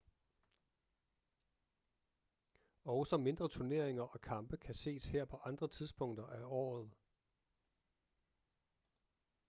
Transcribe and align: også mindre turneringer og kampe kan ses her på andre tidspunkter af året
også 2.85 3.17
mindre 3.17 3.49
turneringer 3.49 4.03
og 4.03 4.21
kampe 4.21 4.57
kan 4.57 4.73
ses 4.73 5.05
her 5.05 5.25
på 5.25 5.37
andre 5.37 5.67
tidspunkter 5.67 6.27
af 6.27 6.43
året 6.43 6.91